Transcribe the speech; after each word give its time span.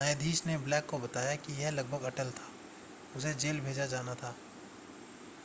न्यायाधीश 0.01 0.41
ने 0.45 0.57
ब्लेक 0.57 0.85
को 0.85 0.97
बताया 0.99 1.35
कि 1.35 1.53
यह 1.53 1.69
लगभग 1.69 2.03
अटल 2.03 2.29
था 2.31 2.49
उसे 3.15 3.33
जेल 3.33 3.59
भेजा 3.59 3.85
जाना 3.85 4.15
था 4.15 4.35